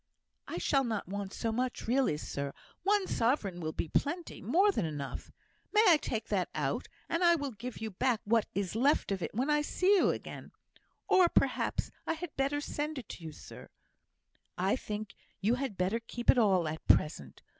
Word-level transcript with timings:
"I 0.47 0.57
shall 0.57 0.83
not 0.83 1.07
want 1.07 1.31
so 1.31 1.51
much, 1.51 1.85
really, 1.87 2.17
sir. 2.17 2.55
One 2.81 3.05
sovereign 3.05 3.59
will 3.59 3.71
be 3.71 3.87
plenty 3.87 4.41
more 4.41 4.71
than 4.71 4.83
enough. 4.83 5.31
May 5.71 5.83
I 5.87 5.97
take 5.97 6.29
that 6.29 6.49
out, 6.55 6.87
and 7.07 7.23
I 7.23 7.35
will 7.35 7.51
give 7.51 7.77
you 7.77 7.91
back 7.91 8.19
what 8.23 8.47
is 8.55 8.73
left 8.75 9.11
of 9.11 9.21
it 9.21 9.29
when 9.35 9.51
I 9.51 9.61
see 9.61 9.95
you 9.95 10.09
again? 10.09 10.53
or, 11.07 11.29
perhaps 11.29 11.91
I 12.07 12.13
had 12.13 12.35
better 12.35 12.59
send 12.61 12.97
it 12.97 13.09
to 13.09 13.23
you, 13.23 13.31
sir?" 13.31 13.69
"I 14.57 14.75
think 14.75 15.13
you 15.39 15.53
had 15.53 15.77
better 15.77 15.99
keep 15.99 16.31
it 16.31 16.37
all 16.39 16.67
at 16.67 16.87
present. 16.87 17.43